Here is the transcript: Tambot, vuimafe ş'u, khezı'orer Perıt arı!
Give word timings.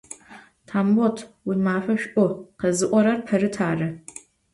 Tambot, 0.69 1.17
vuimafe 1.45 1.95
ş'u, 2.01 2.25
khezı'orer 2.59 3.19
Perıt 3.27 3.57
arı! 3.69 3.89